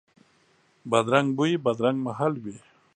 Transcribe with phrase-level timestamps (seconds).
[0.89, 2.57] بدرنګ بوی، بدرنګ محل وي